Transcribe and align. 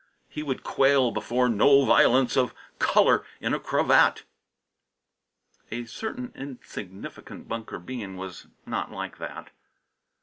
He 0.27 0.41
would 0.41 0.63
quail 0.63 1.11
before 1.11 1.47
no 1.47 1.85
violence 1.85 2.35
of 2.35 2.55
colour 2.79 3.23
in 3.39 3.53
a 3.53 3.59
cravat. 3.59 4.23
A 5.69 5.85
certain 5.85 6.31
insignificant 6.33 7.47
Bunker 7.47 7.77
Bean 7.77 8.17
was 8.17 8.47
not 8.65 8.91
like 8.91 9.19
this. 9.19 9.49